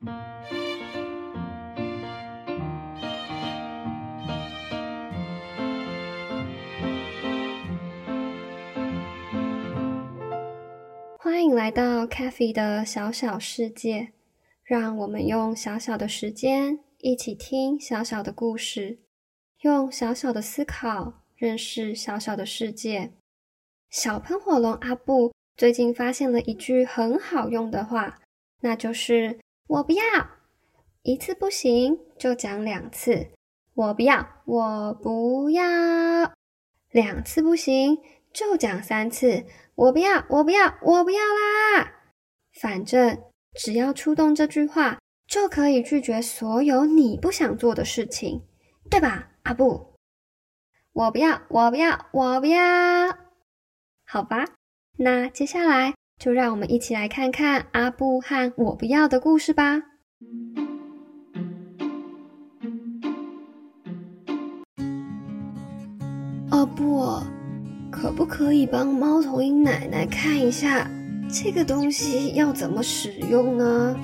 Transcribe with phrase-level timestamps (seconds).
[0.00, 0.08] 欢
[11.44, 14.12] 迎来到 c a f e 的小小世界，
[14.64, 19.00] 让我们用小小的时间一起听小小的故事，
[19.60, 23.12] 用小小的思考认识小小的世界。
[23.90, 28.22] 小喷火龙阿布最近发现了一句很好用的话，
[28.60, 29.38] 那就是
[29.70, 30.02] “我不要”，
[31.02, 33.28] 一次不行就讲两次
[33.74, 35.62] ，“我不要，我不要”，
[36.90, 37.98] 两次不行
[38.32, 39.44] 就讲三次。
[39.76, 41.92] 我不要，我不要，我不要啦！
[42.52, 43.22] 反正
[43.54, 48.44] 只要出动这句话，就可以拒绝所有你不想做的事情，
[48.90, 49.94] 对吧，阿布？
[50.92, 52.60] 我不要，我不要，我不要。
[54.04, 54.44] 好吧，
[54.98, 59.80] 那接下来就让我们一起来看看阿布和我不要的故事吧。
[66.50, 67.06] 阿布。
[67.90, 70.88] 可不可以帮猫头鹰奶奶看一下
[71.28, 73.96] 这个东西要怎么使用呢？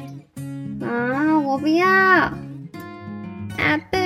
[0.82, 1.86] 啊，我不要！
[1.86, 3.96] 阿布，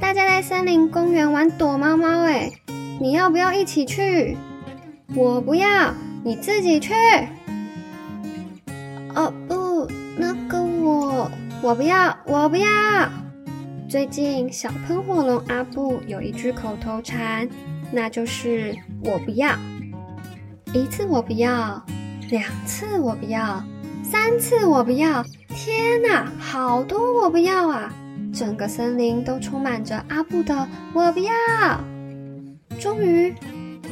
[0.00, 2.50] 大家在森林公园玩躲猫猫，哎，
[3.00, 4.36] 你要不要一起去？
[5.14, 6.92] 我不要，你自己去。
[9.14, 11.30] 哦不，那个我，
[11.62, 12.68] 我不要，我不要。
[13.88, 17.48] 最近小喷火龙阿布有一句口头禅。
[17.90, 19.56] 那就是我不要，
[20.74, 21.82] 一次我不要，
[22.28, 23.64] 两次我不要，
[24.02, 25.24] 三次我不要。
[25.48, 27.90] 天哪，好多我不要啊！
[28.30, 31.32] 整个森林都充满着阿布的我不要。
[32.78, 33.34] 终于，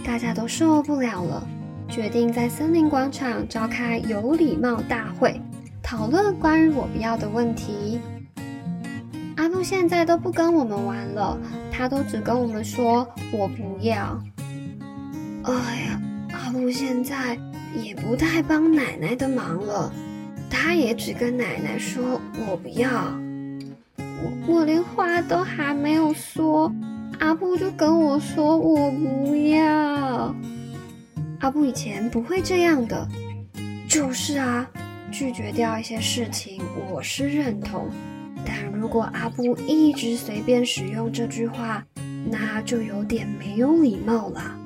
[0.05, 1.49] 大家都受不了了，
[1.97, 5.41] 决定在森林广场召开有礼貌大会，
[5.83, 7.99] 讨论关于我不要的问题。
[9.39, 11.39] 阿布现在都不跟我们玩了，
[11.73, 14.23] 他都只跟我们说“我不要”。
[15.45, 16.03] 哎呀，
[16.33, 17.39] 阿布现在
[17.75, 19.91] 也不太帮奶奶的忙了，
[20.51, 22.91] 他也只跟奶奶说“我不要”。
[23.97, 26.71] 我我连话都还没有说，
[27.21, 30.35] 阿布就跟我说“我不要”。
[31.47, 33.09] 阿布以前不会这样的，
[33.89, 34.69] 就是啊，
[35.13, 37.89] 拒绝掉一些事情，我是认同。
[38.45, 41.85] 但如果阿布一直随便使用这句话，
[42.29, 44.59] 那就有点没有礼貌了。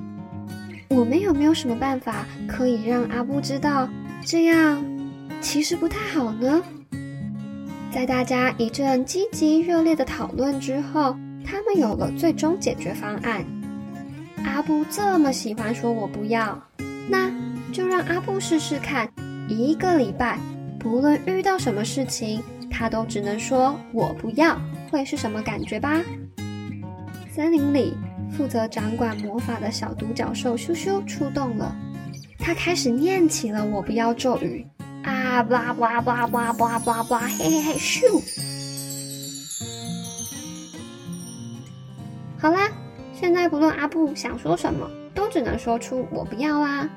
[0.89, 3.87] 我们有没有什么办法可以让阿布知道
[4.25, 4.83] 这样
[5.39, 6.63] 其实不太好呢？
[7.91, 11.15] 在大家一阵积极热烈的讨论之后，
[11.45, 13.45] 他们有了最终解决方案。
[14.45, 16.61] 阿布这么喜欢说“我不要”，
[17.09, 17.31] 那
[17.71, 19.09] 就让阿布试试看，
[19.47, 20.39] 一个礼拜，
[20.79, 22.43] 不论遇到什么事情。
[22.73, 24.57] 他都只能说“我不要”，
[24.89, 26.01] 会是什么感觉吧？
[27.29, 27.93] 森林里
[28.31, 31.75] 负责掌管魔法的小独角兽咻咻出动了，
[32.39, 34.65] 他开始念起了“我不要”咒语
[35.03, 38.21] 啊，巴拉巴拉巴拉巴拉巴拉巴拉，嘿嘿嘿，咻！
[42.39, 42.70] 好啦，
[43.41, 46.87] 现在不论阿布想说什么，都只能说出“我不要”啦。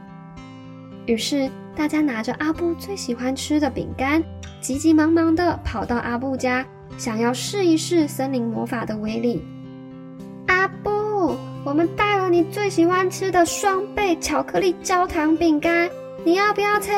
[1.06, 4.22] 于是大家拿着阿布最喜欢吃的饼干。
[4.60, 6.62] 急急忙忙地跑到阿布家，
[6.98, 9.42] 想要试一试森林魔法的威力。
[10.48, 11.34] 阿布，
[11.64, 15.88] 我们带了你最喜欢吃的双倍巧克力焦糖饼干，
[16.26, 16.90] 你要不要吃？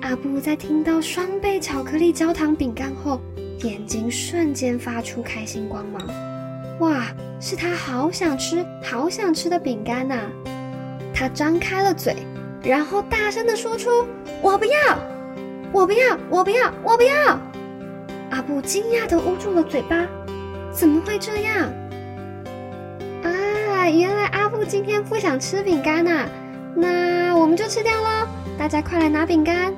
[0.00, 3.20] 阿布在听到双倍巧克力焦糖饼干后，
[3.62, 6.35] 眼睛瞬间发出开心光芒。
[6.80, 7.06] 哇，
[7.40, 10.16] 是他好想吃、好想吃的饼干呐！
[11.14, 12.16] 他张开了嘴，
[12.62, 14.06] 然后大声地说出
[14.42, 14.78] ：“我不要。”
[15.72, 17.38] 我不要，我不要，我不要！
[18.30, 20.06] 阿布惊讶地捂住了嘴巴，
[20.72, 21.68] 怎么会这样？
[23.22, 26.26] 啊，原来阿布今天不想吃饼干呐，
[26.74, 28.28] 那我们就吃掉喽！
[28.56, 29.74] 大家快来拿饼干！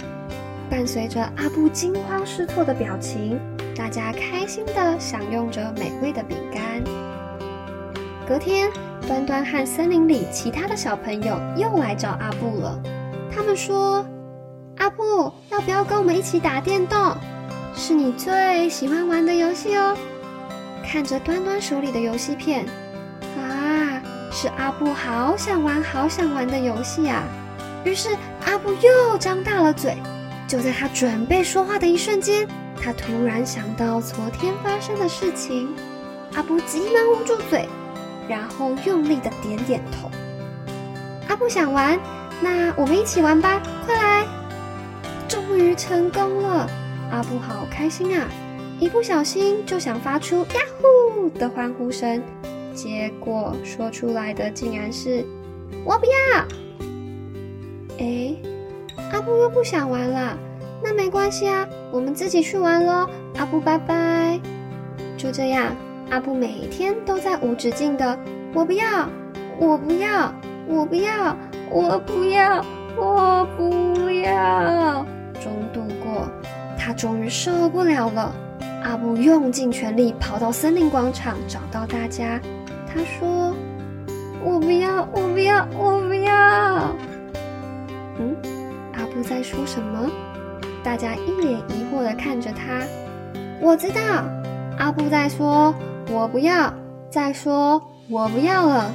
[0.71, 3.41] 伴随着阿布惊慌失措的表情，
[3.79, 6.83] 大家开心地享用着美味的饼干。
[8.27, 8.69] 隔天，
[9.07, 12.83] 端端和森林里其他的小朋友又来找阿布了，
[13.33, 14.05] 他们说。
[14.79, 17.17] 阿布，要不要跟我们一起打电动？
[17.73, 19.97] 是你最喜欢玩的游戏哦。
[20.85, 22.67] 看着端端手里的游戏片，
[23.39, 24.03] 啊，
[24.33, 27.23] 是阿布好想玩、好想玩的游戏啊！
[27.85, 28.09] 于是
[28.45, 29.97] 阿布又张大了嘴。
[30.49, 32.49] 就在他准备说话的一瞬间，
[32.83, 35.69] 他突然想到昨天发生的事情。
[36.35, 37.67] 阿布急忙捂住嘴，
[38.29, 40.11] 然后用力的点点头。
[41.29, 41.99] 阿布想玩，
[42.43, 44.27] 那我们一起玩吧，快来！
[45.27, 46.69] 终于成功了！
[47.11, 48.29] 阿布好开心啊，
[48.79, 52.23] 一不小心就想发出呀呼的欢呼声，
[52.75, 55.25] 结果说出来的竟然是
[55.85, 56.45] “我不要”。
[57.99, 58.37] 哎，
[59.13, 60.39] 阿布又不想玩了，
[60.83, 63.09] 那没关系啊，我们自己去玩喽。
[63.37, 64.41] 阿布拜拜。
[65.17, 65.75] 就这样，
[66.11, 68.19] 阿布每天都在无止境的
[68.55, 69.09] “我不要，
[69.59, 70.33] 我不要，
[70.69, 71.37] 我不要，
[71.71, 72.65] 我不要，
[72.97, 75.05] 我不要”
[75.43, 76.29] 中度过。
[76.79, 78.33] 他终于受不了了，
[78.85, 82.41] 阿布用尽全力跑到森林广场，找到大家。
[82.87, 83.53] 他说
[84.43, 86.97] ：“我不要，我不要，我不要。”
[88.21, 88.37] 嗯，
[88.95, 90.09] 阿布在说什么？
[90.83, 92.83] 大家一脸疑惑的看着他。
[93.61, 94.25] 我知道，
[94.79, 95.75] 阿布在说
[96.11, 96.73] “我不要”，
[97.11, 98.91] 再说“我不要了”。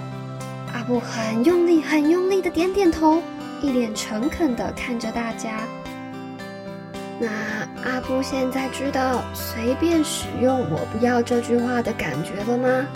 [0.74, 3.22] 阿布很用力、很用力的点点头，
[3.62, 5.52] 一脸诚恳的看着大家。
[7.20, 7.28] 那
[7.84, 12.88] 阿布现在知道随便使用“我不要”这句话的感觉了吗？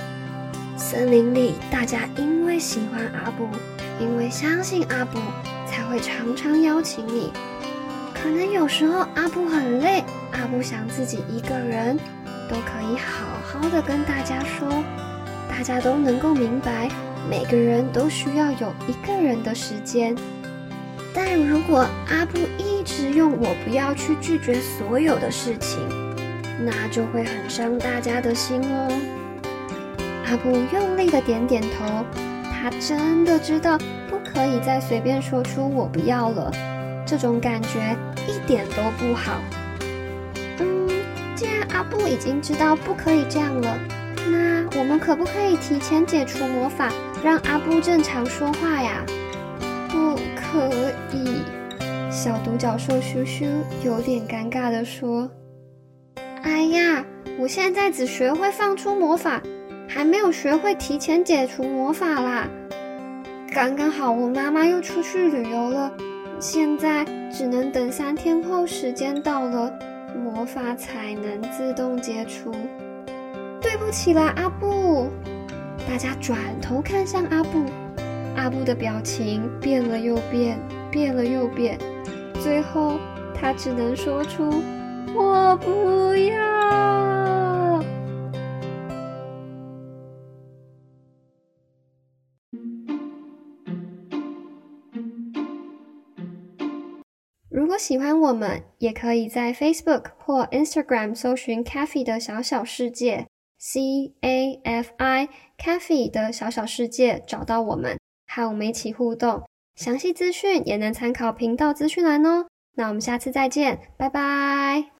[0.75, 3.47] 森林里大家因为喜欢阿布，
[3.99, 5.19] 因为相信阿布。
[5.69, 7.31] 才会常常邀请你。
[8.21, 11.97] 可能有时候阿布很累，阿布想自己一个人，
[12.49, 14.83] 都可以好好的跟大家说，
[15.49, 16.89] 大家都能够明白，
[17.29, 20.15] 每个人都需要有一个人的时间。
[21.13, 25.79] 但如果阿布一直用“我不要”去拒绝所有的事情，
[26.65, 28.91] 那就会很伤大家的心哦。
[30.25, 32.03] 阿布用力的点点头，
[32.51, 33.77] 他真的知道
[34.09, 34.17] 不。
[34.33, 36.51] 可以再随便说出“我不要了”，
[37.07, 39.41] 这种感觉一点都不好。
[40.59, 40.87] 嗯，
[41.35, 43.77] 既然阿布已经知道不可以这样了，
[44.29, 46.91] 那我们可不可以提前解除魔法，
[47.23, 49.05] 让阿布正常说话呀？
[49.89, 50.69] 不可
[51.13, 51.41] 以。
[52.11, 53.45] 小独角兽咻咻
[53.83, 55.29] 有点尴尬的说
[56.43, 57.05] ：“哎呀，
[57.37, 59.41] 我现在只学会放出魔法，
[59.87, 62.47] 还没有学会提前解除魔法啦。”
[63.53, 65.91] 刚刚好，我妈妈又出去旅游了，
[66.39, 69.73] 现在只能等三天后时间到了，
[70.15, 72.51] 魔法才能自动解除。
[73.59, 75.09] 对不起啦，阿布！
[75.89, 77.65] 大家转头看向阿布，
[78.35, 80.59] 阿布的表情变了又变，
[80.91, 81.79] 变了又变，
[82.41, 82.99] 最后
[83.33, 84.61] 他只能说出
[85.17, 86.46] ：“我不要。”
[97.57, 103.25] 如果喜欢我们，也可以在 Facebook 或 Instagram 搜寻 Cafe 的小小世界
[103.57, 105.27] （C A F I
[105.57, 109.41] Cafe 的小小世界）找到我们，和我们一起互动。
[109.75, 112.45] 详细资讯也能参考频道资讯栏哦。
[112.75, 114.91] 那我们下次再见，拜拜。